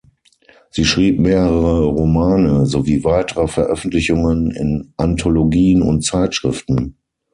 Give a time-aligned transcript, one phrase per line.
[0.71, 6.95] Sie schrieb mehrere Romane sowie weitere Veröffentlichungen in Anthologien und Zeitschriften.